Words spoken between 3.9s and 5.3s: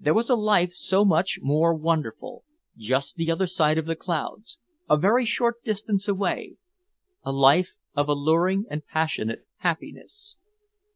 clouds, a very